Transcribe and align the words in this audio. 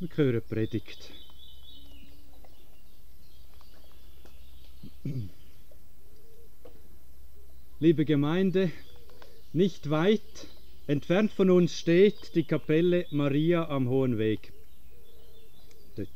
Wir 0.00 0.08
hören 0.14 0.42
Predigt. 0.48 1.10
Liebe 7.80 8.04
Gemeinde, 8.04 8.70
nicht 9.52 9.90
weit 9.90 10.20
entfernt 10.86 11.32
von 11.32 11.50
uns 11.50 11.76
steht 11.76 12.36
die 12.36 12.44
Kapelle 12.44 13.06
Maria 13.10 13.68
am 13.68 13.88
Hohen 13.88 14.18
Weg. 14.18 14.52
Dort. 15.96 16.08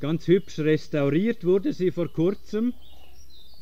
Ganz 0.00 0.26
hübsch 0.26 0.58
restauriert 0.58 1.44
wurde 1.44 1.72
sie 1.72 1.92
vor 1.92 2.08
kurzem. 2.08 2.74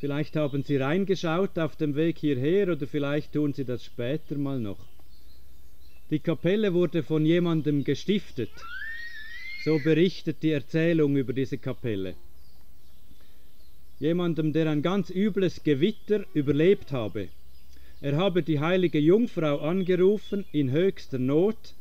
Vielleicht 0.01 0.35
haben 0.35 0.63
Sie 0.63 0.79
reingeschaut 0.79 1.59
auf 1.59 1.77
dem 1.77 1.95
Weg 1.95 2.17
hierher 2.17 2.73
oder 2.73 2.87
vielleicht 2.87 3.35
tun 3.35 3.53
Sie 3.53 3.67
das 3.67 3.85
später 3.85 4.39
mal 4.39 4.59
noch. 4.59 4.79
Die 6.09 6.21
Kapelle 6.21 6.73
wurde 6.73 7.03
von 7.03 7.27
jemandem 7.27 7.85
gestiftet. 7.85 8.49
So 9.65 9.79
berichtet 9.81 10.43
die 10.43 10.53
Erzählung 10.53 11.17
über 11.17 11.33
diese 11.33 11.59
Kapelle. 11.59 12.15
Jemandem, 13.99 14.53
der 14.53 14.71
ein 14.71 14.83
ganz 14.83 15.11
übles 15.11 15.65
Gewitter 15.65 16.25
überlebt 16.33 16.93
habe. 16.93 17.29
Er 18.01 18.17
habe 18.17 18.45
die 18.45 18.61
heilige 18.61 19.01
Jungfrau 19.01 19.59
angerufen 19.59 20.45
in 20.53 20.71
höchster 20.71 21.19
Not. 21.19 21.75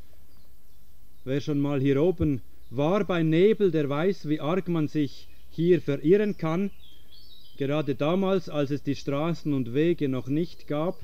Wer 1.26 1.40
schon 1.42 1.60
mal 1.60 1.80
hier 1.80 2.02
oben 2.02 2.42
war 2.72 3.04
bei 3.04 3.22
Nebel, 3.22 3.70
der 3.70 3.88
weiß, 3.88 4.28
wie 4.28 4.40
arg 4.40 4.68
man 4.68 4.88
sich 4.88 5.28
hier 5.52 5.80
verirren 5.80 6.36
kann. 6.38 6.72
Gerade 7.58 7.94
damals, 7.94 8.50
als 8.50 8.72
es 8.72 8.82
die 8.82 8.96
Straßen 8.96 9.54
und 9.54 9.76
Wege 9.76 10.10
noch 10.10 10.28
nicht 10.28 10.68
gab. 10.68 11.00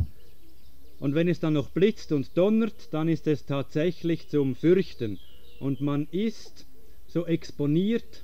Und 1.00 1.14
wenn 1.14 1.28
es 1.28 1.40
dann 1.40 1.54
noch 1.54 1.70
blitzt 1.70 2.12
und 2.12 2.36
donnert, 2.36 2.92
dann 2.92 3.08
ist 3.08 3.28
es 3.28 3.46
tatsächlich 3.46 4.30
zum 4.30 4.56
Fürchten. 4.56 5.20
Und 5.60 5.82
man 5.82 6.08
ist 6.12 6.66
so 7.08 7.26
exponiert 7.26 8.24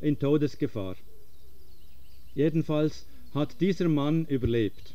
in 0.00 0.18
Todesgefahr. 0.18 0.96
Jedenfalls 2.34 3.06
hat 3.34 3.60
dieser 3.60 3.88
Mann 3.88 4.26
überlebt. 4.26 4.94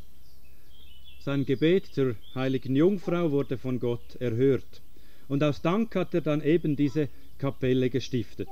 Sein 1.20 1.44
Gebet 1.44 1.86
zur 1.86 2.14
heiligen 2.34 2.74
Jungfrau 2.74 3.30
wurde 3.30 3.58
von 3.58 3.80
Gott 3.80 4.16
erhört. 4.18 4.82
Und 5.28 5.42
aus 5.42 5.60
Dank 5.62 5.94
hat 5.94 6.14
er 6.14 6.20
dann 6.20 6.42
eben 6.42 6.74
diese 6.74 7.08
Kapelle 7.38 7.90
gestiftet. 7.90 8.48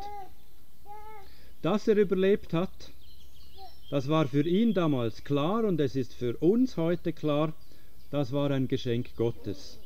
Dass 1.63 1.89
er 1.89 1.97
überlebt 1.97 2.53
hat, 2.53 2.93
das 3.91 4.09
war 4.09 4.27
für 4.27 4.47
ihn 4.47 4.75
damals 4.75 5.25
klar 5.25 5.65
und 5.65 5.81
es 5.81 5.97
ist 5.97 6.13
für 6.13 6.37
uns 6.39 6.77
heute 6.77 7.13
klar, 7.13 7.55
das 8.11 8.33
war 8.33 8.51
ein 8.51 8.69
Geschenk 8.69 9.17
Gottes. 9.17 9.79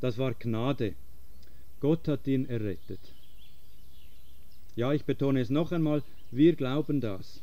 Das 0.00 0.18
war 0.18 0.34
Gnade. 0.34 0.94
Gott 1.82 2.06
hat 2.06 2.28
ihn 2.28 2.48
errettet. 2.48 3.00
Ja, 4.76 4.92
ich 4.92 5.04
betone 5.04 5.40
es 5.40 5.50
noch 5.50 5.72
einmal, 5.72 6.04
wir 6.30 6.54
glauben 6.54 7.00
das. 7.00 7.42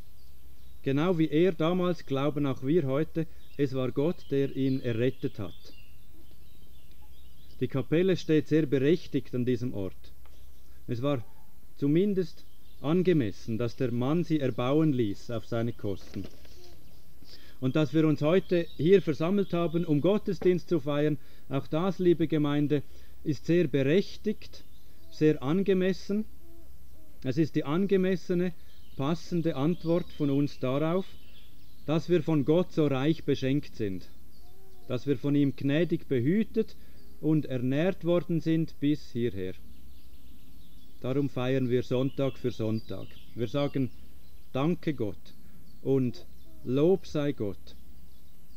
Genau 0.82 1.18
wie 1.18 1.28
er 1.28 1.52
damals 1.52 2.06
glauben 2.06 2.46
auch 2.46 2.62
wir 2.62 2.84
heute, 2.84 3.26
es 3.58 3.74
war 3.74 3.92
Gott, 3.92 4.16
der 4.30 4.56
ihn 4.56 4.80
errettet 4.80 5.38
hat. 5.38 5.74
Die 7.60 7.68
Kapelle 7.68 8.16
steht 8.16 8.48
sehr 8.48 8.64
berechtigt 8.64 9.34
an 9.34 9.44
diesem 9.44 9.74
Ort. 9.74 10.12
Es 10.86 11.02
war 11.02 11.22
zumindest 11.76 12.46
angemessen, 12.80 13.58
dass 13.58 13.76
der 13.76 13.92
Mann 13.92 14.24
sie 14.24 14.40
erbauen 14.40 14.94
ließ 14.94 15.32
auf 15.32 15.44
seine 15.44 15.74
Kosten. 15.74 16.24
Und 17.60 17.76
dass 17.76 17.92
wir 17.92 18.06
uns 18.06 18.22
heute 18.22 18.66
hier 18.78 19.02
versammelt 19.02 19.52
haben, 19.52 19.84
um 19.84 20.00
Gottesdienst 20.00 20.70
zu 20.70 20.80
feiern, 20.80 21.18
auch 21.50 21.66
das, 21.66 21.98
liebe 21.98 22.26
Gemeinde, 22.26 22.82
ist 23.24 23.46
sehr 23.46 23.68
berechtigt, 23.68 24.64
sehr 25.10 25.42
angemessen. 25.42 26.24
Es 27.22 27.36
ist 27.36 27.54
die 27.54 27.64
angemessene, 27.64 28.52
passende 28.96 29.56
Antwort 29.56 30.06
von 30.16 30.30
uns 30.30 30.58
darauf, 30.58 31.06
dass 31.86 32.08
wir 32.08 32.22
von 32.22 32.44
Gott 32.44 32.72
so 32.72 32.86
reich 32.86 33.24
beschenkt 33.24 33.74
sind, 33.76 34.08
dass 34.88 35.06
wir 35.06 35.18
von 35.18 35.34
ihm 35.34 35.54
gnädig 35.56 36.08
behütet 36.08 36.76
und 37.20 37.46
ernährt 37.46 38.04
worden 38.04 38.40
sind 38.40 38.78
bis 38.80 39.10
hierher. 39.12 39.54
Darum 41.00 41.28
feiern 41.28 41.70
wir 41.70 41.82
Sonntag 41.82 42.38
für 42.38 42.50
Sonntag. 42.50 43.06
Wir 43.34 43.48
sagen 43.48 43.90
Danke 44.52 44.94
Gott 44.94 45.34
und 45.82 46.26
Lob 46.64 47.06
sei 47.06 47.32
Gott. 47.32 47.76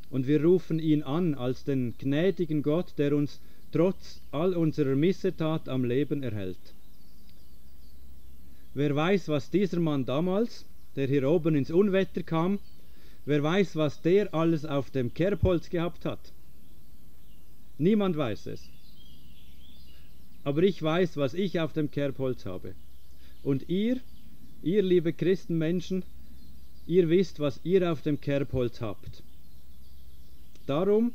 Und 0.10 0.28
wir 0.28 0.44
rufen 0.44 0.80
ihn 0.80 1.04
an 1.04 1.36
als 1.36 1.64
den 1.64 1.96
gnädigen 1.98 2.62
Gott, 2.62 2.94
der 2.98 3.16
uns 3.16 3.40
trotz 3.74 4.22
all 4.32 4.54
unserer 4.54 4.96
Missetat 4.96 5.68
am 5.68 5.84
Leben 5.84 6.24
erhält. 6.24 6.74
Wer 8.76 8.96
weiß, 8.96 9.28
was 9.28 9.50
dieser 9.50 9.80
Mann 9.80 10.06
damals, 10.06 10.66
der 10.96 11.08
hier 11.08 11.30
oben 11.30 11.56
ins 11.56 11.72
Unwetter 11.72 12.24
kam, 12.24 12.60
wer 13.26 13.42
weiß, 13.42 13.76
was 13.76 14.02
der 14.02 14.34
alles 14.34 14.66
auf 14.66 14.92
dem 14.92 15.14
Kerbholz 15.14 15.70
gehabt 15.70 16.06
hat? 16.06 16.32
Niemand 17.78 18.16
weiß 18.16 18.48
es. 18.48 18.70
Aber 20.44 20.62
ich 20.64 20.82
weiß, 20.82 21.18
was 21.18 21.34
ich 21.34 21.60
auf 21.60 21.74
dem 21.74 21.90
Kerbholz 21.90 22.46
habe. 22.46 22.76
Und 23.44 23.70
ihr, 23.70 24.00
ihr 24.62 24.84
liebe 24.84 25.14
Christenmenschen, 25.14 26.04
ihr 26.86 27.10
wisst, 27.10 27.40
was 27.40 27.60
ihr 27.64 27.92
auf 27.92 28.02
dem 28.02 28.22
Kerbholz 28.22 28.82
habt. 28.82 29.24
Darum, 30.68 31.14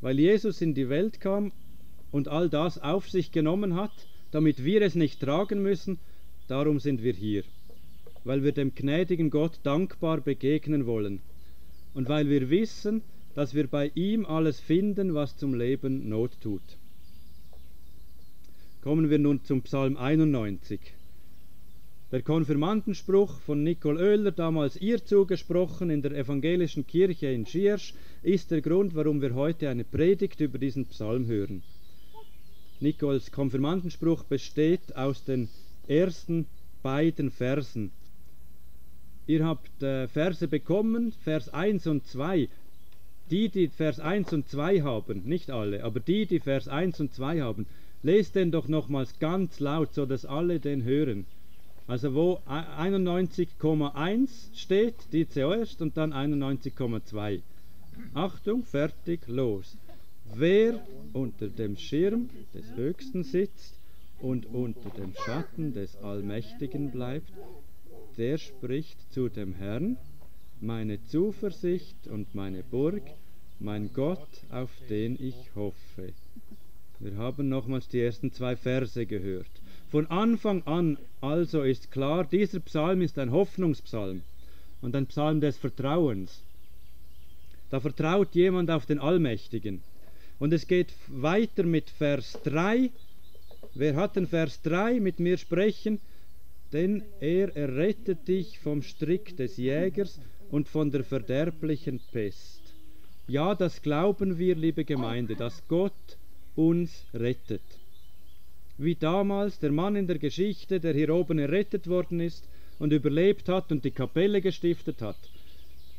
weil 0.00 0.18
Jesus 0.18 0.60
in 0.60 0.74
die 0.74 0.88
Welt 0.88 1.20
kam 1.20 1.52
und 2.12 2.28
all 2.28 2.48
das 2.48 2.78
auf 2.78 3.10
sich 3.10 3.32
genommen 3.32 3.74
hat, 3.74 3.92
damit 4.30 4.64
wir 4.64 4.82
es 4.82 4.94
nicht 4.94 5.20
tragen 5.20 5.62
müssen, 5.62 5.98
Darum 6.48 6.80
sind 6.80 7.02
wir 7.02 7.12
hier, 7.12 7.44
weil 8.24 8.42
wir 8.42 8.52
dem 8.52 8.74
gnädigen 8.74 9.30
Gott 9.30 9.60
dankbar 9.62 10.20
begegnen 10.20 10.86
wollen 10.86 11.20
und 11.94 12.08
weil 12.08 12.28
wir 12.28 12.50
wissen, 12.50 13.02
dass 13.34 13.54
wir 13.54 13.66
bei 13.68 13.90
ihm 13.94 14.26
alles 14.26 14.60
finden, 14.60 15.14
was 15.14 15.36
zum 15.36 15.54
Leben 15.54 16.08
Not 16.08 16.32
tut. 16.42 16.60
Kommen 18.82 19.08
wir 19.08 19.18
nun 19.18 19.42
zum 19.44 19.62
Psalm 19.62 19.96
91. 19.96 20.80
Der 22.10 22.20
Konfirmandenspruch 22.20 23.40
von 23.40 23.62
Nicole 23.62 23.98
Oehler, 23.98 24.32
damals 24.32 24.76
ihr 24.76 25.02
zugesprochen 25.02 25.88
in 25.88 26.02
der 26.02 26.12
evangelischen 26.12 26.86
Kirche 26.86 27.28
in 27.28 27.46
Schiersch, 27.46 27.94
ist 28.22 28.50
der 28.50 28.60
Grund, 28.60 28.94
warum 28.94 29.22
wir 29.22 29.34
heute 29.34 29.70
eine 29.70 29.84
Predigt 29.84 30.40
über 30.40 30.58
diesen 30.58 30.84
Psalm 30.86 31.26
hören. 31.26 31.62
Nicoles 32.82 33.30
Konfirmandenspruch 33.30 34.24
besteht 34.24 34.96
aus 34.96 35.22
den 35.24 35.48
ersten 35.86 36.46
beiden 36.82 37.30
Versen. 37.30 37.92
Ihr 39.28 39.46
habt 39.46 39.82
äh, 39.84 40.08
Verse 40.08 40.48
bekommen, 40.48 41.12
Vers 41.22 41.48
1 41.48 41.86
und 41.86 42.04
2. 42.06 42.48
Die, 43.30 43.48
die 43.48 43.68
Vers 43.68 44.00
1 44.00 44.32
und 44.32 44.48
2 44.48 44.82
haben, 44.82 45.22
nicht 45.24 45.50
alle, 45.50 45.84
aber 45.84 46.00
die, 46.00 46.26
die 46.26 46.40
Vers 46.40 46.66
1 46.66 46.98
und 46.98 47.14
2 47.14 47.40
haben, 47.40 47.66
lest 48.02 48.34
den 48.34 48.50
doch 48.50 48.66
nochmals 48.66 49.20
ganz 49.20 49.60
laut, 49.60 49.94
so 49.94 50.04
dass 50.04 50.26
alle 50.26 50.58
den 50.58 50.82
hören. 50.82 51.24
Also 51.86 52.14
wo 52.14 52.40
91,1 52.48 54.28
steht, 54.54 54.96
die 55.12 55.28
zuerst 55.28 55.80
und 55.82 55.96
dann 55.96 56.12
91,2. 56.12 57.42
Achtung, 58.14 58.64
fertig, 58.64 59.20
los. 59.28 59.76
Wer 60.24 60.86
unter 61.12 61.48
dem 61.48 61.76
Schirm 61.76 62.30
des 62.54 62.74
Höchsten 62.74 63.24
sitzt, 63.24 63.74
und 64.22 64.46
unter 64.46 64.88
dem 64.90 65.14
Schatten 65.26 65.74
des 65.74 65.96
Allmächtigen 65.96 66.92
bleibt, 66.92 67.32
der 68.16 68.38
spricht 68.38 69.12
zu 69.12 69.28
dem 69.28 69.54
Herrn, 69.54 69.98
meine 70.60 71.02
Zuversicht 71.06 72.06
und 72.06 72.34
meine 72.34 72.62
Burg, 72.62 73.02
mein 73.58 73.92
Gott, 73.92 74.28
auf 74.50 74.70
den 74.88 75.16
ich 75.20 75.50
hoffe. 75.56 76.12
Wir 77.00 77.16
haben 77.16 77.48
nochmals 77.48 77.88
die 77.88 78.00
ersten 78.00 78.32
zwei 78.32 78.54
Verse 78.54 79.06
gehört. 79.06 79.50
Von 79.90 80.06
Anfang 80.06 80.62
an 80.66 80.98
also 81.20 81.62
ist 81.62 81.90
klar, 81.90 82.24
dieser 82.24 82.60
Psalm 82.60 83.02
ist 83.02 83.18
ein 83.18 83.32
Hoffnungspsalm 83.32 84.22
und 84.82 84.94
ein 84.94 85.06
Psalm 85.06 85.40
des 85.40 85.56
Vertrauens. 85.58 86.42
Da 87.70 87.80
vertraut 87.80 88.34
jemand 88.36 88.70
auf 88.70 88.86
den 88.86 89.00
Allmächtigen. 89.00 89.82
Und 90.38 90.52
es 90.52 90.66
geht 90.66 90.92
weiter 91.08 91.62
mit 91.62 91.90
Vers 91.90 92.38
3 92.44 92.90
Wer 93.74 93.96
hat 93.96 94.16
den 94.16 94.26
Vers 94.26 94.60
3 94.62 95.00
mit 95.00 95.18
mir 95.18 95.38
sprechen? 95.38 95.98
Denn 96.72 97.02
er 97.20 97.56
errettet 97.56 98.28
dich 98.28 98.58
vom 98.58 98.82
Strick 98.82 99.36
des 99.36 99.56
Jägers 99.56 100.20
und 100.50 100.68
von 100.68 100.90
der 100.90 101.04
verderblichen 101.04 102.00
Pest. 102.12 102.60
Ja, 103.28 103.54
das 103.54 103.80
glauben 103.80 104.38
wir, 104.38 104.56
liebe 104.56 104.84
Gemeinde, 104.84 105.36
dass 105.36 105.66
Gott 105.68 106.18
uns 106.54 107.04
rettet. 107.14 107.62
Wie 108.76 108.94
damals 108.94 109.58
der 109.58 109.72
Mann 109.72 109.96
in 109.96 110.06
der 110.06 110.18
Geschichte, 110.18 110.80
der 110.80 110.92
hier 110.92 111.14
oben 111.14 111.38
errettet 111.38 111.88
worden 111.88 112.20
ist 112.20 112.46
und 112.78 112.92
überlebt 112.92 113.48
hat 113.48 113.72
und 113.72 113.84
die 113.84 113.90
Kapelle 113.90 114.42
gestiftet 114.42 115.00
hat. 115.00 115.18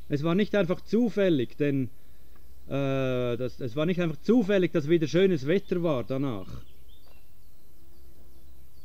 Es 0.10 0.22
war 0.22 0.36
nicht 0.36 0.54
einfach 0.54 0.82
zufällig, 0.82 1.58
denn 1.58 1.90
äh, 2.68 3.38
das, 3.38 3.60
es 3.60 3.76
war 3.76 3.86
nicht 3.86 4.02
einfach 4.02 4.22
zufällig, 4.22 4.72
dass 4.72 4.90
wieder 4.90 5.08
schönes 5.08 5.48
Wetter 5.48 5.84
war 5.84 6.04
danach 6.04 6.48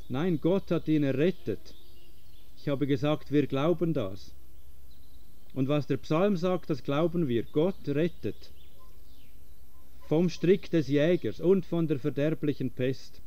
Nein, 0.08 0.40
Gott 0.40 0.70
hat 0.70 0.88
ihn 0.88 1.02
errettet. 1.02 1.74
Ich 2.56 2.68
habe 2.68 2.86
gesagt, 2.86 3.30
wir 3.30 3.46
glauben 3.46 3.92
das. 3.92 4.32
Und 5.52 5.68
was 5.68 5.86
der 5.86 5.98
Psalm 5.98 6.36
sagt, 6.36 6.70
das 6.70 6.82
glauben 6.82 7.28
wir. 7.28 7.42
Gott 7.42 7.86
rettet 7.88 8.50
vom 10.06 10.30
Strick 10.30 10.70
des 10.70 10.88
Jägers 10.88 11.40
und 11.40 11.66
von 11.66 11.86
der 11.86 11.98
verderblichen 11.98 12.70
Pest. 12.70 13.20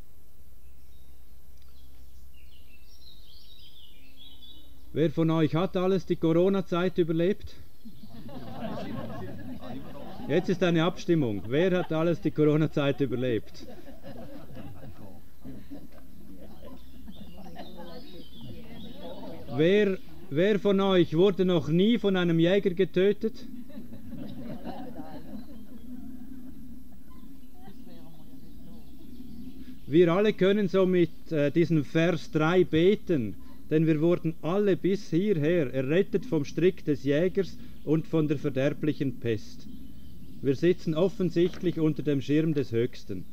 Wer 4.93 5.11
von 5.11 5.29
euch 5.29 5.53
hat 5.53 5.77
alles 5.77 6.07
die 6.07 6.15
Corona-Zeit 6.15 6.97
überlebt? 6.97 7.53
Jetzt 10.31 10.47
ist 10.47 10.63
eine 10.63 10.85
Abstimmung. 10.85 11.43
Wer 11.49 11.77
hat 11.79 11.91
alles 11.91 12.21
die 12.21 12.31
Corona-Zeit 12.31 13.01
überlebt? 13.01 13.67
Wer, 19.57 19.97
wer 20.29 20.57
von 20.57 20.79
euch 20.79 21.17
wurde 21.17 21.43
noch 21.43 21.67
nie 21.67 21.97
von 21.97 22.15
einem 22.15 22.39
Jäger 22.39 22.69
getötet? 22.69 23.45
Wir 29.85 30.13
alle 30.13 30.31
können 30.31 30.69
somit 30.69 31.09
äh, 31.33 31.51
diesen 31.51 31.83
Vers 31.83 32.31
3 32.31 32.63
beten, 32.63 33.35
denn 33.69 33.85
wir 33.85 33.99
wurden 33.99 34.35
alle 34.41 34.77
bis 34.77 35.09
hierher 35.09 35.73
errettet 35.73 36.25
vom 36.25 36.45
Strick 36.45 36.85
des 36.85 37.03
Jägers 37.03 37.57
und 37.83 38.07
von 38.07 38.29
der 38.29 38.37
verderblichen 38.37 39.19
Pest. 39.19 39.67
Wir 40.41 40.55
sitzen 40.55 40.95
offensichtlich 40.95 41.79
unter 41.79 42.01
dem 42.01 42.21
Schirm 42.21 42.53
des 42.55 42.71
Höchsten. 42.71 43.25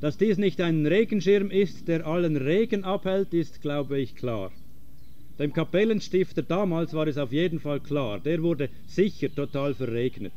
Dass 0.00 0.16
dies 0.16 0.38
nicht 0.38 0.60
ein 0.60 0.86
Regenschirm 0.86 1.50
ist, 1.50 1.86
der 1.88 2.06
allen 2.06 2.36
Regen 2.36 2.84
abhält, 2.84 3.34
ist, 3.34 3.60
glaube 3.60 3.98
ich, 3.98 4.16
klar. 4.16 4.52
Dem 5.38 5.52
Kapellenstifter 5.52 6.42
damals 6.42 6.94
war 6.94 7.06
es 7.06 7.18
auf 7.18 7.32
jeden 7.32 7.60
Fall 7.60 7.80
klar, 7.80 8.20
der 8.20 8.42
wurde 8.42 8.70
sicher 8.86 9.34
total 9.34 9.74
verregnet. 9.74 10.32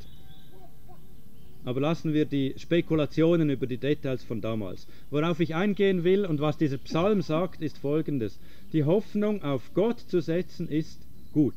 Aber 1.63 1.81
lassen 1.81 2.13
wir 2.13 2.25
die 2.25 2.53
Spekulationen 2.57 3.49
über 3.49 3.67
die 3.67 3.77
Details 3.77 4.23
von 4.23 4.41
damals. 4.41 4.87
Worauf 5.09 5.39
ich 5.39 5.53
eingehen 5.53 6.03
will 6.03 6.25
und 6.25 6.39
was 6.39 6.57
dieser 6.57 6.77
Psalm 6.77 7.21
sagt, 7.21 7.61
ist 7.61 7.77
folgendes. 7.77 8.39
Die 8.73 8.85
Hoffnung 8.85 9.43
auf 9.43 9.73
Gott 9.73 9.99
zu 9.99 10.21
setzen 10.21 10.69
ist 10.69 10.99
gut. 11.33 11.55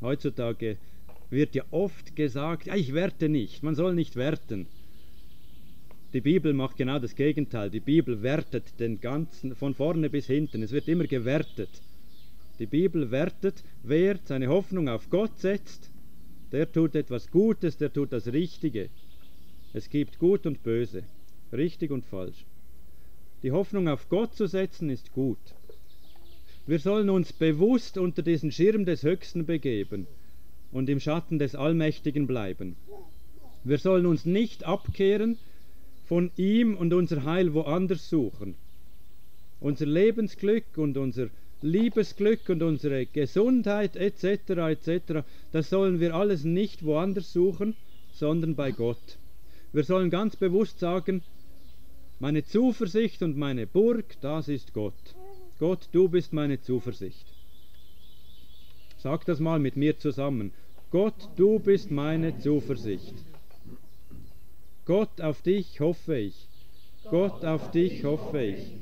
Heutzutage 0.00 0.76
wird 1.30 1.54
ja 1.54 1.64
oft 1.70 2.16
gesagt, 2.16 2.66
ja, 2.66 2.74
ich 2.74 2.94
werte 2.94 3.28
nicht, 3.28 3.62
man 3.62 3.74
soll 3.74 3.94
nicht 3.94 4.16
werten. 4.16 4.66
Die 6.12 6.20
Bibel 6.20 6.52
macht 6.52 6.76
genau 6.76 7.00
das 7.00 7.16
Gegenteil. 7.16 7.70
Die 7.70 7.80
Bibel 7.80 8.22
wertet 8.22 8.78
den 8.78 9.00
ganzen, 9.00 9.56
von 9.56 9.74
vorne 9.74 10.08
bis 10.08 10.26
hinten. 10.26 10.62
Es 10.62 10.70
wird 10.70 10.86
immer 10.86 11.08
gewertet. 11.08 11.70
Die 12.60 12.66
Bibel 12.66 13.10
wertet, 13.10 13.64
wer 13.82 14.20
seine 14.24 14.46
Hoffnung 14.46 14.88
auf 14.88 15.10
Gott 15.10 15.36
setzt, 15.40 15.90
der 16.52 16.70
tut 16.70 16.94
etwas 16.94 17.32
Gutes, 17.32 17.78
der 17.78 17.92
tut 17.92 18.12
das 18.12 18.28
Richtige. 18.28 18.90
Es 19.72 19.90
gibt 19.90 20.20
Gut 20.20 20.46
und 20.46 20.62
Böse, 20.62 21.02
richtig 21.52 21.90
und 21.90 22.04
falsch. 22.04 22.46
Die 23.42 23.50
Hoffnung 23.50 23.88
auf 23.88 24.08
Gott 24.08 24.36
zu 24.36 24.46
setzen 24.46 24.90
ist 24.90 25.12
gut. 25.12 25.56
Wir 26.66 26.78
sollen 26.78 27.10
uns 27.10 27.32
bewusst 27.32 27.98
unter 27.98 28.22
diesen 28.22 28.50
Schirm 28.50 28.86
des 28.86 29.02
Höchsten 29.02 29.44
begeben 29.44 30.06
und 30.72 30.88
im 30.88 30.98
Schatten 30.98 31.38
des 31.38 31.54
Allmächtigen 31.54 32.26
bleiben. 32.26 32.76
Wir 33.64 33.76
sollen 33.78 34.06
uns 34.06 34.24
nicht 34.24 34.64
abkehren, 34.64 35.36
von 36.06 36.30
ihm 36.36 36.76
und 36.76 36.92
unser 36.94 37.24
Heil 37.24 37.52
woanders 37.54 38.08
suchen. 38.08 38.54
Unser 39.60 39.86
Lebensglück 39.86 40.76
und 40.76 40.96
unser 40.96 41.28
Liebesglück 41.60 42.48
und 42.48 42.62
unsere 42.62 43.06
Gesundheit 43.06 43.96
etc. 43.96 44.50
etc. 44.50 45.26
Das 45.52 45.70
sollen 45.70 46.00
wir 46.00 46.14
alles 46.14 46.44
nicht 46.44 46.84
woanders 46.84 47.32
suchen, 47.32 47.74
sondern 48.12 48.54
bei 48.54 48.70
Gott. 48.70 49.18
Wir 49.72 49.84
sollen 49.84 50.10
ganz 50.10 50.36
bewusst 50.36 50.78
sagen, 50.78 51.22
meine 52.20 52.44
Zuversicht 52.44 53.22
und 53.22 53.36
meine 53.36 53.66
Burg, 53.66 54.16
das 54.20 54.48
ist 54.48 54.72
Gott. 54.72 54.94
Gott, 55.58 55.88
du 55.92 56.08
bist 56.08 56.32
meine 56.32 56.60
Zuversicht. 56.60 57.26
Sag 58.98 59.24
das 59.26 59.38
mal 59.38 59.60
mit 59.60 59.76
mir 59.76 59.98
zusammen. 59.98 60.52
Gott, 60.90 61.28
du 61.36 61.58
bist 61.58 61.90
meine 61.90 62.38
Zuversicht. 62.38 63.14
Gott, 64.84 65.20
auf 65.20 65.42
dich 65.42 65.80
hoffe 65.80 66.16
ich. 66.16 66.48
Gott, 67.10 67.44
auf 67.44 67.70
dich 67.70 68.04
hoffe 68.04 68.42
ich. 68.42 68.72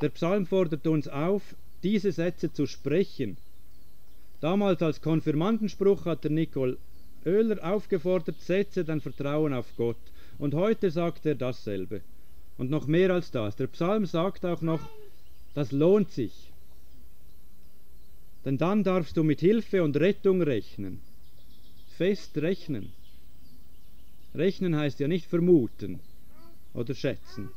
Der 0.00 0.10
Psalm 0.10 0.46
fordert 0.46 0.86
uns 0.86 1.08
auf, 1.08 1.42
diese 1.82 2.12
Sätze 2.12 2.52
zu 2.52 2.66
sprechen. 2.66 3.36
Damals 4.40 4.82
als 4.82 5.00
Konfirmandenspruch 5.00 6.04
hat 6.04 6.24
der 6.24 6.30
Nicole 6.30 6.76
Oehler 7.24 7.58
aufgefordert, 7.62 8.40
setze 8.40 8.84
dein 8.84 9.00
Vertrauen 9.00 9.52
auf 9.52 9.66
Gott. 9.76 9.96
Und 10.38 10.54
heute 10.54 10.90
sagt 10.90 11.26
er 11.26 11.34
dasselbe. 11.34 12.02
Und 12.58 12.70
noch 12.70 12.86
mehr 12.86 13.10
als 13.10 13.30
das. 13.30 13.56
Der 13.56 13.66
Psalm 13.68 14.06
sagt 14.06 14.44
auch 14.44 14.60
noch, 14.60 14.80
das 15.54 15.72
lohnt 15.72 16.10
sich. 16.10 16.52
Denn 18.44 18.58
dann 18.58 18.82
darfst 18.82 19.16
du 19.16 19.22
mit 19.22 19.40
Hilfe 19.40 19.82
und 19.82 19.96
Rettung 19.96 20.42
rechnen. 20.42 21.00
Fest 21.96 22.38
rechnen. 22.38 22.92
Rechnen 24.34 24.76
heißt 24.76 24.98
ja 25.00 25.08
nicht 25.08 25.26
vermuten 25.26 26.00
oder 26.74 26.94
schätzen. 26.94 27.50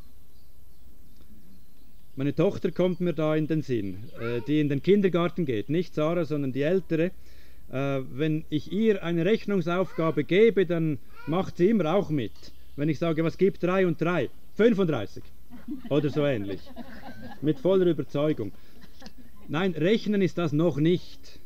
Meine 2.17 2.35
Tochter 2.35 2.71
kommt 2.71 2.99
mir 2.99 3.13
da 3.13 3.35
in 3.35 3.47
den 3.47 3.61
Sinn, 3.61 4.09
äh, 4.19 4.41
die 4.47 4.59
in 4.59 4.69
den 4.69 4.81
Kindergarten 4.81 5.45
geht, 5.45 5.69
nicht 5.69 5.95
Sarah, 5.95 6.25
sondern 6.25 6.53
die 6.53 6.61
ältere. 6.61 7.11
Äh, 7.71 8.01
wenn 8.11 8.45
ich 8.49 8.71
ihr 8.71 9.03
eine 9.03 9.25
Rechnungsaufgabe 9.25 10.23
gebe, 10.23 10.65
dann 10.65 10.99
macht 11.27 11.57
sie 11.57 11.69
immer 11.69 11.93
auch 11.93 12.09
mit. 12.09 12.31
Wenn 12.75 12.89
ich 12.89 12.99
sage, 12.99 13.23
was 13.23 13.37
gibt 13.37 13.63
3 13.63 13.87
und 13.87 13.99
3? 13.99 14.29
35 14.53 15.23
oder 15.89 16.09
so 16.09 16.25
ähnlich. 16.25 16.61
Mit 17.41 17.59
voller 17.59 17.85
Überzeugung. 17.85 18.51
Nein, 19.47 19.73
rechnen 19.73 20.21
ist 20.21 20.37
das 20.37 20.53
noch 20.53 20.77
nicht. 20.77 21.39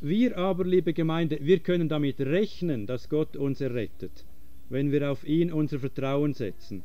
Wir 0.00 0.38
aber, 0.38 0.64
liebe 0.64 0.92
Gemeinde, 0.92 1.38
wir 1.42 1.60
können 1.60 1.88
damit 1.88 2.20
rechnen, 2.20 2.86
dass 2.86 3.08
Gott 3.08 3.36
uns 3.36 3.60
errettet, 3.60 4.24
wenn 4.70 4.92
wir 4.92 5.10
auf 5.10 5.24
ihn 5.26 5.52
unser 5.52 5.78
Vertrauen 5.78 6.32
setzen. 6.32 6.82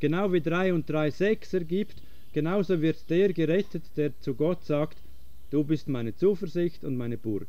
Genau 0.00 0.32
wie 0.32 0.42
3 0.42 0.74
und 0.74 0.88
3 0.88 1.10
6 1.10 1.54
ergibt, 1.54 2.02
genauso 2.32 2.82
wird 2.82 3.08
der 3.08 3.32
gerettet, 3.32 3.84
der 3.96 4.18
zu 4.20 4.34
Gott 4.34 4.64
sagt, 4.64 4.98
du 5.50 5.64
bist 5.64 5.88
meine 5.88 6.14
Zuversicht 6.14 6.84
und 6.84 6.96
meine 6.96 7.16
Burg. 7.16 7.48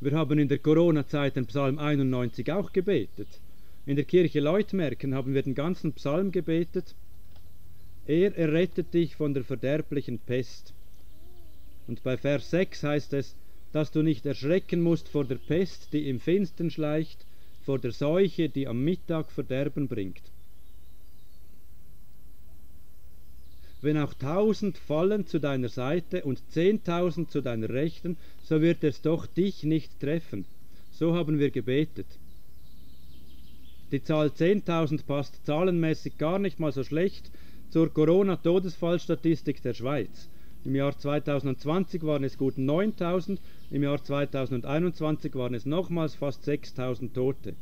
Wir 0.00 0.12
haben 0.12 0.38
in 0.38 0.48
der 0.48 0.58
Corona-Zeit 0.58 1.36
den 1.36 1.46
Psalm 1.46 1.78
91 1.78 2.52
auch 2.52 2.72
gebetet. 2.72 3.28
In 3.86 3.94
der 3.94 4.04
Kirche 4.04 4.40
Leutmerken 4.40 5.14
haben 5.14 5.32
wir 5.32 5.42
den 5.42 5.54
ganzen 5.54 5.92
Psalm 5.92 6.32
gebetet. 6.32 6.96
Er 8.04 8.36
errettet 8.36 8.92
dich 8.92 9.14
von 9.14 9.32
der 9.32 9.44
verderblichen 9.44 10.18
Pest. 10.18 10.74
Und 11.86 12.02
bei 12.02 12.16
Vers 12.16 12.50
6 12.50 12.82
heißt 12.82 13.12
es, 13.12 13.36
dass 13.72 13.92
du 13.92 14.02
nicht 14.02 14.26
erschrecken 14.26 14.80
musst 14.80 15.08
vor 15.08 15.24
der 15.24 15.36
Pest, 15.36 15.92
die 15.92 16.08
im 16.08 16.18
Finstern 16.18 16.70
schleicht, 16.70 17.24
vor 17.62 17.78
der 17.78 17.92
Seuche, 17.92 18.48
die 18.48 18.66
am 18.66 18.82
Mittag 18.82 19.30
Verderben 19.30 19.86
bringt. 19.86 20.22
Wenn 23.82 23.98
auch 23.98 24.14
tausend 24.14 24.78
fallen 24.78 25.28
zu 25.28 25.38
deiner 25.38 25.68
Seite 25.68 26.24
und 26.24 26.42
zehntausend 26.50 27.30
zu 27.30 27.40
deiner 27.40 27.68
Rechten, 27.68 28.16
so 28.42 28.60
wird 28.60 28.82
es 28.82 29.00
doch 29.00 29.26
dich 29.26 29.62
nicht 29.62 30.00
treffen. 30.00 30.44
So 30.90 31.14
haben 31.14 31.38
wir 31.38 31.50
gebetet. 31.50 32.06
Die 33.92 34.02
Zahl 34.02 34.28
10.000 34.28 35.04
passt 35.06 35.46
zahlenmäßig 35.46 36.18
gar 36.18 36.40
nicht 36.40 36.58
mal 36.58 36.72
so 36.72 36.82
schlecht 36.82 37.30
zur 37.70 37.92
Corona-Todesfallstatistik 37.92 39.62
der 39.62 39.74
Schweiz. 39.74 40.28
Im 40.64 40.74
Jahr 40.74 40.98
2020 40.98 42.02
waren 42.02 42.24
es 42.24 42.36
gut 42.36 42.58
9000, 42.58 43.40
im 43.70 43.84
Jahr 43.84 44.02
2021 44.02 45.36
waren 45.36 45.54
es 45.54 45.66
nochmals 45.66 46.16
fast 46.16 46.44
6000 46.44 47.14
Tote. 47.14 47.54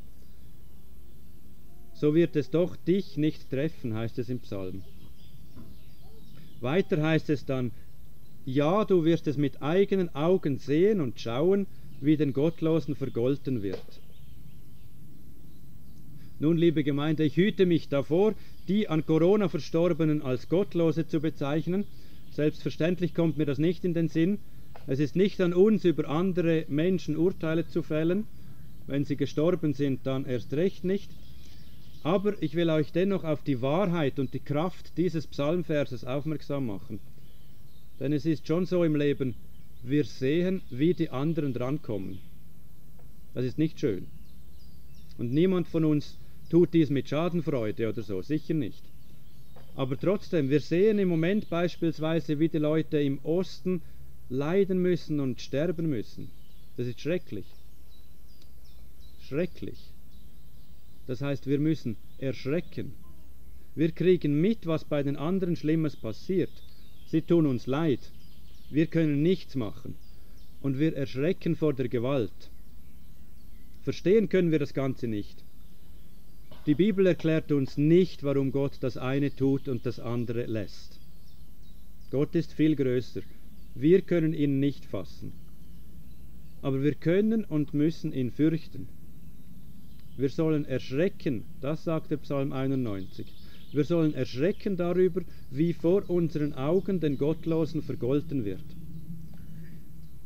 So 1.92 2.14
wird 2.14 2.36
es 2.36 2.50
doch 2.50 2.74
dich 2.76 3.18
nicht 3.18 3.50
treffen, 3.50 3.92
heißt 3.92 4.18
es 4.18 4.30
im 4.30 4.38
Psalm. 4.38 4.82
Weiter 6.62 7.02
heißt 7.02 7.28
es 7.28 7.44
dann, 7.44 7.72
ja, 8.46 8.86
du 8.86 9.04
wirst 9.04 9.26
es 9.26 9.36
mit 9.36 9.60
eigenen 9.60 10.14
Augen 10.14 10.56
sehen 10.56 11.02
und 11.02 11.20
schauen, 11.20 11.66
wie 12.00 12.16
den 12.16 12.32
Gottlosen 12.32 12.96
vergolten 12.96 13.62
wird. 13.62 14.00
Nun, 16.38 16.56
liebe 16.56 16.84
Gemeinde, 16.84 17.24
ich 17.24 17.36
hüte 17.36 17.66
mich 17.66 17.88
davor, 17.88 18.34
die 18.68 18.88
an 18.88 19.06
Corona 19.06 19.48
Verstorbenen 19.48 20.22
als 20.22 20.48
Gottlose 20.48 21.06
zu 21.06 21.20
bezeichnen, 21.20 21.84
Selbstverständlich 22.34 23.14
kommt 23.14 23.38
mir 23.38 23.46
das 23.46 23.58
nicht 23.58 23.84
in 23.84 23.94
den 23.94 24.08
Sinn. 24.08 24.38
Es 24.88 24.98
ist 24.98 25.14
nicht 25.14 25.40
an 25.40 25.54
uns, 25.54 25.84
über 25.84 26.08
andere 26.08 26.64
Menschen 26.68 27.16
Urteile 27.16 27.66
zu 27.68 27.82
fällen. 27.82 28.26
wenn 28.86 29.04
sie 29.04 29.16
gestorben 29.16 29.72
sind, 29.72 30.00
dann 30.04 30.26
erst 30.26 30.52
recht 30.52 30.84
nicht. 30.84 31.10
Aber 32.02 32.34
ich 32.42 32.54
will 32.54 32.68
euch 32.68 32.92
dennoch 32.92 33.24
auf 33.24 33.42
die 33.42 33.62
Wahrheit 33.62 34.18
und 34.18 34.34
die 34.34 34.40
Kraft 34.40 34.98
dieses 34.98 35.26
Psalmverses 35.26 36.04
aufmerksam 36.04 36.66
machen. 36.66 36.98
Denn 37.98 38.12
es 38.12 38.26
ist 38.26 38.46
schon 38.46 38.66
so 38.66 38.84
im 38.84 38.94
Leben, 38.94 39.36
wir 39.82 40.04
sehen, 40.04 40.60
wie 40.70 40.92
die 40.92 41.08
anderen 41.08 41.54
drankommen. 41.54 42.18
Das 43.32 43.44
ist 43.44 43.56
nicht 43.56 43.80
schön. 43.80 44.06
Und 45.16 45.32
niemand 45.32 45.68
von 45.68 45.84
uns 45.84 46.18
tut 46.50 46.74
dies 46.74 46.90
mit 46.90 47.08
Schadenfreude 47.08 47.88
oder 47.88 48.02
so, 48.02 48.22
sicher 48.22 48.54
nicht. 48.54 48.82
Aber 49.76 49.98
trotzdem, 49.98 50.50
wir 50.50 50.60
sehen 50.60 50.98
im 50.98 51.08
Moment 51.08 51.50
beispielsweise, 51.50 52.38
wie 52.38 52.48
die 52.48 52.58
Leute 52.58 53.00
im 53.00 53.18
Osten 53.24 53.82
leiden 54.28 54.80
müssen 54.80 55.20
und 55.20 55.40
sterben 55.40 55.88
müssen. 55.88 56.30
Das 56.76 56.86
ist 56.86 57.00
schrecklich. 57.00 57.46
Schrecklich. 59.20 59.78
Das 61.06 61.20
heißt, 61.20 61.46
wir 61.46 61.58
müssen 61.58 61.96
erschrecken. 62.18 62.94
Wir 63.74 63.90
kriegen 63.90 64.40
mit, 64.40 64.66
was 64.66 64.84
bei 64.84 65.02
den 65.02 65.16
anderen 65.16 65.56
Schlimmes 65.56 65.96
passiert. 65.96 66.52
Sie 67.06 67.22
tun 67.22 67.46
uns 67.46 67.66
leid. 67.66 68.00
Wir 68.70 68.86
können 68.86 69.22
nichts 69.22 69.56
machen. 69.56 69.96
Und 70.62 70.78
wir 70.78 70.96
erschrecken 70.96 71.56
vor 71.56 71.74
der 71.74 71.88
Gewalt. 71.88 72.50
Verstehen 73.82 74.28
können 74.28 74.50
wir 74.50 74.58
das 74.58 74.72
Ganze 74.72 75.08
nicht. 75.08 75.44
Die 76.66 76.74
Bibel 76.74 77.06
erklärt 77.06 77.52
uns 77.52 77.76
nicht, 77.76 78.22
warum 78.22 78.50
Gott 78.50 78.78
das 78.80 78.96
eine 78.96 79.34
tut 79.34 79.68
und 79.68 79.84
das 79.84 80.00
andere 80.00 80.46
lässt. 80.46 80.98
Gott 82.10 82.34
ist 82.34 82.54
viel 82.54 82.74
größer. 82.74 83.20
Wir 83.74 84.00
können 84.00 84.32
ihn 84.32 84.60
nicht 84.60 84.86
fassen. 84.86 85.32
Aber 86.62 86.82
wir 86.82 86.94
können 86.94 87.44
und 87.44 87.74
müssen 87.74 88.14
ihn 88.14 88.30
fürchten. 88.30 88.88
Wir 90.16 90.30
sollen 90.30 90.64
erschrecken, 90.64 91.44
das 91.60 91.84
sagt 91.84 92.10
der 92.10 92.16
Psalm 92.18 92.52
91. 92.52 93.26
Wir 93.72 93.84
sollen 93.84 94.14
erschrecken 94.14 94.78
darüber, 94.78 95.20
wie 95.50 95.74
vor 95.74 96.08
unseren 96.08 96.54
Augen 96.54 96.98
den 96.98 97.18
Gottlosen 97.18 97.82
vergolten 97.82 98.46
wird. 98.46 98.64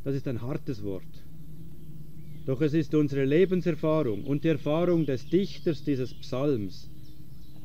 Das 0.04 0.14
ist 0.14 0.28
ein 0.28 0.42
hartes 0.42 0.85
Wort. 0.85 1.02
Doch 2.49 2.62
es 2.62 2.73
ist 2.73 2.95
unsere 2.95 3.26
Lebenserfahrung 3.26 4.25
und 4.25 4.43
die 4.43 4.49
Erfahrung 4.49 5.05
des 5.05 5.28
Dichters 5.28 5.85
dieses 5.85 6.14
Psalms. 6.14 6.88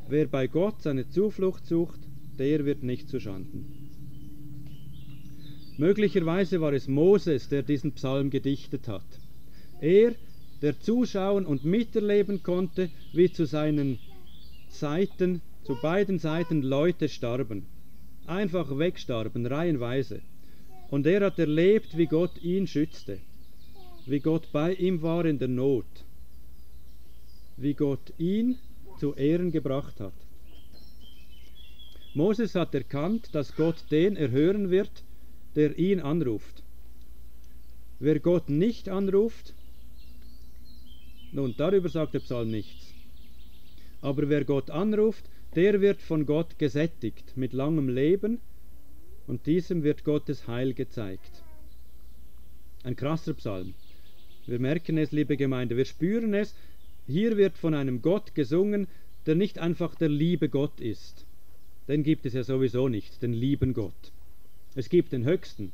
Wer 0.09 0.27
bei 0.27 0.47
Gott 0.47 0.81
seine 0.81 1.09
Zuflucht 1.09 1.65
sucht, 1.65 2.01
der 2.37 2.65
wird 2.65 2.83
nicht 2.83 3.07
zu 3.07 3.21
Schanden. 3.21 3.63
Möglicherweise 5.77 6.59
war 6.59 6.73
es 6.73 6.89
Moses, 6.89 7.47
der 7.47 7.63
diesen 7.63 7.93
Psalm 7.93 8.29
gedichtet 8.29 8.89
hat. 8.89 9.05
Er, 9.79 10.15
der 10.61 10.77
zuschauen 10.81 11.45
und 11.45 11.63
miterleben 11.63 12.43
konnte, 12.43 12.89
wie 13.13 13.31
zu 13.31 13.45
seinen 13.45 13.99
Seiten, 14.67 15.39
zu 15.63 15.77
beiden 15.81 16.19
Seiten 16.19 16.61
Leute 16.61 17.07
starben. 17.07 17.63
Einfach 18.27 18.77
wegstarben, 18.77 19.45
reihenweise. 19.45 20.19
Und 20.91 21.07
er 21.07 21.27
hat 21.27 21.39
erlebt, 21.39 21.97
wie 21.97 22.07
Gott 22.07 22.43
ihn 22.43 22.67
schützte 22.67 23.19
wie 24.05 24.19
Gott 24.19 24.51
bei 24.51 24.73
ihm 24.73 25.01
war 25.01 25.25
in 25.25 25.39
der 25.39 25.47
Not, 25.47 25.85
wie 27.57 27.73
Gott 27.73 28.13
ihn 28.17 28.57
zu 28.99 29.13
Ehren 29.15 29.51
gebracht 29.51 29.99
hat. 29.99 30.13
Moses 32.13 32.53
hat 32.55 32.75
erkannt, 32.75 33.29
dass 33.33 33.55
Gott 33.55 33.85
den 33.89 34.15
erhören 34.15 34.69
wird, 34.69 35.03
der 35.55 35.77
ihn 35.79 35.99
anruft. 35.99 36.63
Wer 37.99 38.19
Gott 38.19 38.49
nicht 38.49 38.89
anruft, 38.89 39.53
nun 41.31 41.55
darüber 41.57 41.89
sagt 41.89 42.13
der 42.13 42.19
Psalm 42.19 42.51
nichts. 42.51 42.93
Aber 44.01 44.29
wer 44.29 44.45
Gott 44.45 44.69
anruft, 44.69 45.23
der 45.55 45.81
wird 45.81 46.01
von 46.01 46.25
Gott 46.25 46.59
gesättigt 46.59 47.37
mit 47.37 47.53
langem 47.53 47.89
Leben 47.89 48.39
und 49.25 49.45
diesem 49.45 49.83
wird 49.83 50.03
Gottes 50.03 50.47
Heil 50.47 50.73
gezeigt. 50.73 51.43
Ein 52.83 52.95
krasser 52.95 53.33
Psalm. 53.33 53.73
Wir 54.45 54.59
merken 54.59 54.97
es, 54.97 55.11
liebe 55.11 55.37
Gemeinde, 55.37 55.77
wir 55.77 55.85
spüren 55.85 56.33
es. 56.33 56.53
Hier 57.07 57.37
wird 57.37 57.57
von 57.57 57.73
einem 57.73 58.01
Gott 58.01 58.35
gesungen, 58.35 58.87
der 59.25 59.35
nicht 59.35 59.59
einfach 59.59 59.95
der 59.95 60.09
liebe 60.09 60.49
Gott 60.49 60.79
ist. 60.81 61.25
Den 61.87 62.03
gibt 62.03 62.25
es 62.25 62.33
ja 62.33 62.43
sowieso 62.43 62.87
nicht, 62.89 63.21
den 63.21 63.33
lieben 63.33 63.73
Gott. 63.73 64.11
Es 64.75 64.89
gibt 64.89 65.13
den 65.13 65.25
Höchsten. 65.25 65.71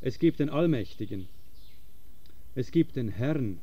Es 0.00 0.18
gibt 0.18 0.40
den 0.40 0.48
Allmächtigen. 0.48 1.28
Es 2.54 2.70
gibt 2.70 2.96
den 2.96 3.08
Herrn. 3.08 3.58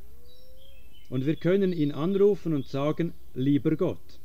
Und 1.10 1.26
wir 1.26 1.36
können 1.36 1.74
ihn 1.74 1.92
anrufen 1.92 2.54
und 2.54 2.68
sagen, 2.68 3.14
lieber 3.34 3.76
Gott. 3.76 4.20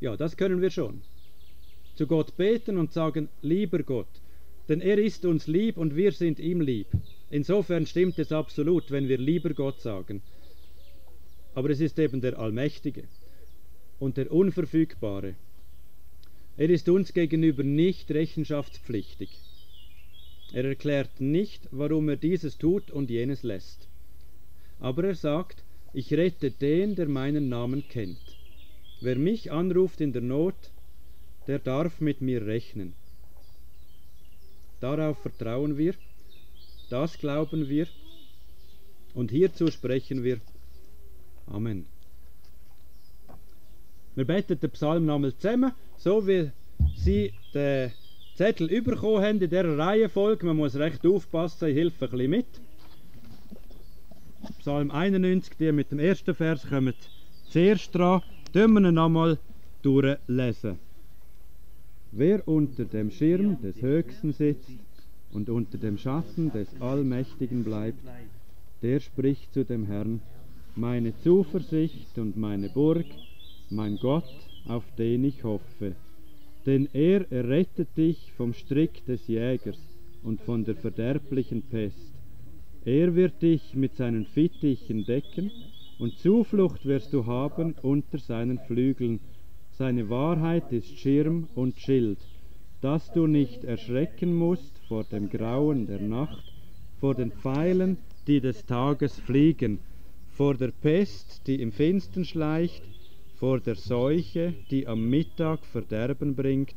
Ja, 0.00 0.16
das 0.16 0.36
können 0.36 0.60
wir 0.60 0.70
schon. 0.70 1.02
Zu 1.94 2.06
Gott 2.06 2.36
beten 2.36 2.78
und 2.78 2.92
sagen, 2.92 3.28
lieber 3.42 3.82
Gott. 3.82 4.08
Denn 4.68 4.80
er 4.80 4.98
ist 4.98 5.24
uns 5.24 5.46
lieb 5.46 5.76
und 5.76 5.94
wir 5.94 6.12
sind 6.12 6.40
ihm 6.40 6.60
lieb. 6.60 6.88
Insofern 7.30 7.86
stimmt 7.86 8.18
es 8.18 8.32
absolut, 8.32 8.90
wenn 8.90 9.08
wir 9.08 9.18
lieber 9.18 9.54
Gott 9.54 9.80
sagen. 9.80 10.22
Aber 11.54 11.70
es 11.70 11.80
ist 11.80 11.98
eben 11.98 12.20
der 12.20 12.38
Allmächtige 12.38 13.04
und 13.98 14.16
der 14.16 14.30
Unverfügbare. 14.30 15.34
Er 16.56 16.70
ist 16.70 16.88
uns 16.88 17.12
gegenüber 17.12 17.62
nicht 17.62 18.10
rechenschaftspflichtig. 18.10 19.30
Er 20.52 20.64
erklärt 20.64 21.20
nicht, 21.20 21.68
warum 21.72 22.08
er 22.08 22.16
dieses 22.16 22.58
tut 22.58 22.90
und 22.90 23.10
jenes 23.10 23.42
lässt. 23.42 23.88
Aber 24.78 25.04
er 25.04 25.14
sagt, 25.14 25.64
ich 25.92 26.12
rette 26.12 26.50
den, 26.50 26.94
der 26.94 27.08
meinen 27.08 27.48
Namen 27.48 27.88
kennt. 27.88 28.18
Wer 29.00 29.16
mich 29.16 29.50
anruft 29.50 30.00
in 30.00 30.12
der 30.12 30.22
Not, 30.22 30.70
der 31.46 31.58
darf 31.58 32.00
mit 32.00 32.20
mir 32.20 32.46
rechnen. 32.46 32.94
Darauf 34.80 35.18
vertrauen 35.18 35.76
wir 35.76 35.94
das 36.94 37.18
glauben 37.18 37.68
wir 37.68 37.88
und 39.14 39.32
hierzu 39.32 39.68
sprechen 39.68 40.22
wir 40.22 40.38
Amen. 41.46 41.86
Wir 44.14 44.24
beten 44.24 44.60
den 44.60 44.70
Psalm 44.70 45.04
nochmal 45.04 45.34
zusammen, 45.34 45.72
so 45.96 46.24
wie 46.24 46.52
Sie 46.94 47.32
den 47.52 47.90
Zettel 48.36 48.68
bekommen 48.80 49.24
haben 49.24 49.42
in 49.42 49.50
dieser 49.50 49.76
Reihenfolge. 49.76 50.46
Man 50.46 50.56
muss 50.56 50.76
recht 50.76 51.04
aufpassen, 51.04 51.68
ich 51.68 51.76
helfe 51.76 52.04
ein 52.04 52.10
bisschen 52.12 52.30
mit. 52.30 52.46
Psalm 54.60 54.92
91, 54.92 55.56
die 55.58 55.72
mit 55.72 55.90
dem 55.90 55.98
ersten 55.98 56.32
Vers 56.32 56.64
kommen 56.68 56.94
zuerst 57.50 57.92
dran. 57.92 58.22
Tun 58.52 58.72
wir 58.72 58.88
ihn 58.88 58.94
nochmal 58.94 59.38
durchlesen. 59.82 60.78
Wer 62.12 62.46
unter 62.46 62.84
dem 62.84 63.10
Schirm 63.10 63.60
des 63.60 63.82
Höchsten 63.82 64.32
sitzt, 64.32 64.70
und 65.34 65.50
unter 65.50 65.76
dem 65.78 65.98
Schatten 65.98 66.50
des 66.52 66.80
Allmächtigen 66.80 67.64
bleibt, 67.64 68.00
der 68.82 69.00
spricht 69.00 69.52
zu 69.52 69.64
dem 69.64 69.84
Herrn, 69.84 70.20
meine 70.76 71.14
Zuversicht 71.22 72.18
und 72.18 72.36
meine 72.36 72.68
Burg, 72.68 73.06
mein 73.70 73.98
Gott, 73.98 74.24
auf 74.66 74.84
den 74.96 75.24
ich 75.24 75.44
hoffe. 75.44 75.94
Denn 76.66 76.88
er 76.94 77.30
errettet 77.30 77.88
dich 77.96 78.32
vom 78.36 78.54
Strick 78.54 79.04
des 79.06 79.26
Jägers 79.26 79.78
und 80.22 80.40
von 80.40 80.64
der 80.64 80.76
verderblichen 80.76 81.62
Pest. 81.62 82.12
Er 82.84 83.14
wird 83.14 83.42
dich 83.42 83.74
mit 83.74 83.94
seinen 83.96 84.24
Fittichen 84.24 85.04
decken, 85.04 85.50
und 85.98 86.18
Zuflucht 86.18 86.84
wirst 86.86 87.12
du 87.12 87.26
haben 87.26 87.74
unter 87.82 88.18
seinen 88.18 88.58
Flügeln. 88.58 89.20
Seine 89.78 90.10
Wahrheit 90.10 90.72
ist 90.72 90.98
Schirm 90.98 91.46
und 91.54 91.78
Schild 91.78 92.18
dass 92.84 93.10
du 93.12 93.26
nicht 93.26 93.64
erschrecken 93.64 94.34
musst 94.34 94.78
vor 94.88 95.04
dem 95.04 95.30
Grauen 95.30 95.86
der 95.86 96.00
Nacht, 96.00 96.44
vor 97.00 97.14
den 97.14 97.32
Pfeilen, 97.32 97.96
die 98.26 98.42
des 98.42 98.66
Tages 98.66 99.18
fliegen, 99.18 99.78
vor 100.28 100.52
der 100.52 100.70
Pest, 100.82 101.46
die 101.46 101.62
im 101.62 101.72
Finstern 101.72 102.26
schleicht, 102.26 102.82
vor 103.36 103.58
der 103.58 103.76
Seuche, 103.76 104.52
die 104.70 104.86
am 104.86 105.08
Mittag 105.08 105.64
Verderben 105.64 106.34
bringt, 106.34 106.74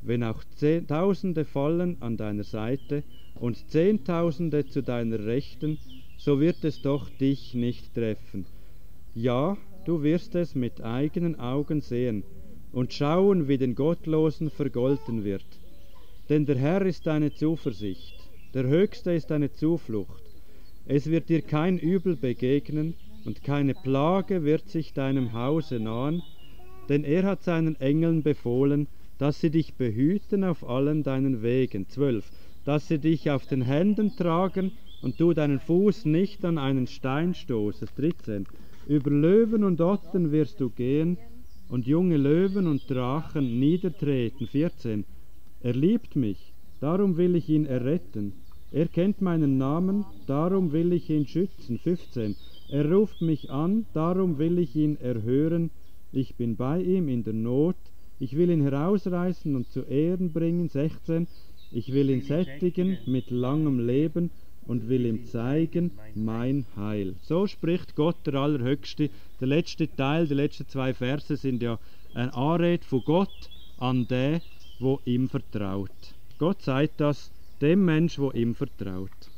wenn 0.00 0.24
auch 0.24 0.42
Tausende 0.88 1.44
fallen 1.44 1.98
an 2.00 2.16
deiner 2.16 2.44
Seite 2.44 3.02
und 3.38 3.58
Zehntausende 3.70 4.66
zu 4.66 4.82
deiner 4.82 5.26
Rechten, 5.26 5.76
so 6.16 6.40
wird 6.40 6.64
es 6.64 6.80
doch 6.80 7.10
dich 7.10 7.52
nicht 7.52 7.92
treffen. 7.94 8.46
Ja, 9.14 9.58
du 9.84 10.02
wirst 10.02 10.34
es 10.34 10.54
mit 10.54 10.80
eigenen 10.80 11.38
Augen 11.38 11.82
sehen, 11.82 12.22
und 12.72 12.92
schauen, 12.92 13.48
wie 13.48 13.58
den 13.58 13.74
Gottlosen 13.74 14.50
vergolten 14.50 15.24
wird. 15.24 15.46
Denn 16.28 16.46
der 16.46 16.56
Herr 16.56 16.82
ist 16.84 17.06
deine 17.06 17.32
Zuversicht, 17.32 18.14
der 18.54 18.66
Höchste 18.66 19.12
ist 19.12 19.30
deine 19.30 19.52
Zuflucht. 19.52 20.22
Es 20.86 21.10
wird 21.10 21.28
dir 21.28 21.42
kein 21.42 21.78
Übel 21.78 22.16
begegnen 22.16 22.94
und 23.24 23.42
keine 23.42 23.74
Plage 23.74 24.44
wird 24.44 24.68
sich 24.68 24.92
deinem 24.92 25.32
Hause 25.32 25.80
nahen, 25.80 26.22
denn 26.88 27.04
er 27.04 27.24
hat 27.24 27.42
seinen 27.42 27.80
Engeln 27.80 28.22
befohlen, 28.22 28.86
dass 29.18 29.40
sie 29.40 29.50
dich 29.50 29.74
behüten 29.74 30.44
auf 30.44 30.68
allen 30.68 31.02
deinen 31.02 31.42
Wegen. 31.42 31.88
12. 31.88 32.30
Dass 32.64 32.88
sie 32.88 32.98
dich 32.98 33.30
auf 33.30 33.46
den 33.46 33.62
Händen 33.62 34.16
tragen 34.16 34.72
und 35.02 35.18
tu 35.18 35.32
deinen 35.32 35.60
Fuß 35.60 36.04
nicht 36.04 36.44
an 36.44 36.58
einen 36.58 36.86
Stein 36.86 37.34
stoßen. 37.34 37.88
13. 37.96 38.46
Über 38.86 39.10
Löwen 39.10 39.64
und 39.64 39.80
Ottern 39.80 40.30
wirst 40.32 40.60
du 40.60 40.70
gehen 40.70 41.18
und 41.68 41.86
junge 41.86 42.16
Löwen 42.16 42.66
und 42.66 42.88
Drachen 42.88 43.58
niedertreten. 43.58 44.46
14. 44.46 45.04
Er 45.62 45.74
liebt 45.74 46.16
mich, 46.16 46.52
darum 46.80 47.16
will 47.16 47.34
ich 47.34 47.48
ihn 47.48 47.66
erretten. 47.66 48.32
Er 48.72 48.86
kennt 48.86 49.22
meinen 49.22 49.58
Namen, 49.58 50.04
darum 50.26 50.72
will 50.72 50.92
ich 50.92 51.08
ihn 51.10 51.26
schützen. 51.26 51.78
15. 51.78 52.36
Er 52.68 52.90
ruft 52.90 53.22
mich 53.22 53.50
an, 53.50 53.86
darum 53.94 54.38
will 54.38 54.58
ich 54.58 54.74
ihn 54.76 54.96
erhören. 55.00 55.70
Ich 56.12 56.34
bin 56.34 56.56
bei 56.56 56.82
ihm 56.82 57.08
in 57.08 57.24
der 57.24 57.32
Not. 57.32 57.76
Ich 58.18 58.36
will 58.36 58.50
ihn 58.50 58.62
herausreißen 58.62 59.54
und 59.54 59.68
zu 59.70 59.82
Ehren 59.82 60.32
bringen. 60.32 60.68
16. 60.68 61.26
Ich 61.72 61.92
will 61.92 62.10
ihn 62.10 62.22
sättigen 62.22 62.98
mit 63.06 63.30
langem 63.30 63.84
Leben 63.84 64.30
und 64.66 64.88
will 64.88 65.06
ihm 65.06 65.26
zeigen 65.26 65.92
mein 66.14 66.66
Heil. 66.76 67.14
So 67.22 67.46
spricht 67.46 67.94
Gott 67.94 68.16
der 68.26 68.34
Allerhöchste. 68.34 69.10
Der 69.40 69.48
letzte 69.48 69.88
Teil, 69.94 70.26
die 70.26 70.34
letzten 70.34 70.68
zwei 70.68 70.92
Verse 70.94 71.36
sind 71.36 71.62
ja 71.62 71.78
ein 72.14 72.30
Anrede 72.30 72.84
von 72.84 73.02
Gott 73.04 73.50
an 73.78 74.06
den, 74.06 74.40
wo 74.78 75.00
ihm 75.04 75.28
vertraut. 75.28 76.14
Gott 76.38 76.62
sagt 76.62 77.00
das 77.00 77.30
dem 77.60 77.84
Mensch, 77.84 78.18
wo 78.18 78.30
ihm 78.32 78.54
vertraut. 78.54 79.30